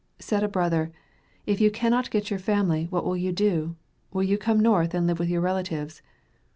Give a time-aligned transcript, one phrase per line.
[0.17, 0.91] Said a brother,
[1.45, 3.75] "If you cannot get your family, what will you do?
[4.11, 6.01] Will you come North and live with your relatives?"